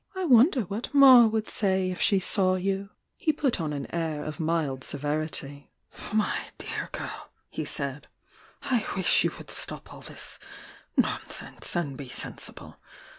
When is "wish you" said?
8.97-9.31